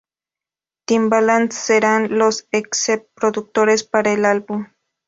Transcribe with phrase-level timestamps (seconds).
[0.85, 4.65] Timbaland serán los exec-productores para el álbum.